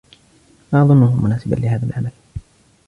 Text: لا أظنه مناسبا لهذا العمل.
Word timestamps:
لا 0.73 0.81
أظنه 0.81 1.23
مناسبا 1.25 1.55
لهذا 1.55 1.85
العمل. 1.85 2.11